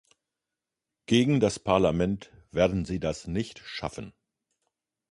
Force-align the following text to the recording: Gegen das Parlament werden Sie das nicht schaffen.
Gegen 1.05 1.39
das 1.39 1.59
Parlament 1.59 2.31
werden 2.51 2.85
Sie 2.85 2.99
das 2.99 3.27
nicht 3.27 3.59
schaffen. 3.59 4.13